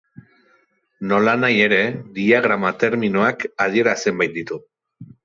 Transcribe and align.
Nolanahi 1.11 1.59
ere, 1.65 1.79
diagrama 2.15 2.71
terminoak 2.85 3.45
adiera 3.67 3.95
zenbait 4.07 4.35
ditu. 4.39 4.59